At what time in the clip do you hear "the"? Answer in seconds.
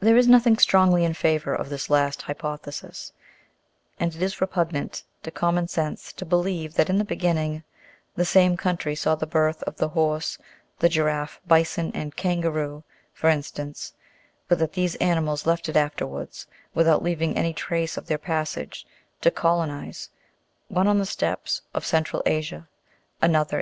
6.98-7.02, 8.14-8.26, 9.14-9.26, 9.78-9.88, 10.80-10.88, 20.98-21.06